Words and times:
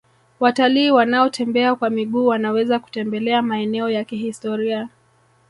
watalii 0.39 0.91
wanaotembea 0.91 1.75
kwa 1.75 1.89
miguu 1.89 2.25
wanaweza 2.27 2.79
kutembelea 2.79 3.41
maeneo 3.41 3.89
ya 3.89 4.03
kihistoria 4.03 4.89